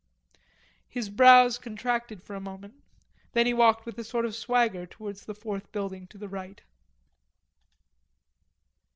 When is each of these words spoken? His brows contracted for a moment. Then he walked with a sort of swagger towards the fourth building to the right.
His 0.89 1.11
brows 1.11 1.59
contracted 1.59 2.23
for 2.23 2.35
a 2.35 2.39
moment. 2.39 2.73
Then 3.33 3.45
he 3.45 3.53
walked 3.53 3.85
with 3.85 3.99
a 3.99 4.03
sort 4.03 4.25
of 4.25 4.33
swagger 4.33 4.87
towards 4.87 5.25
the 5.27 5.35
fourth 5.35 5.71
building 5.71 6.07
to 6.07 6.17
the 6.17 6.27
right. 6.27 6.59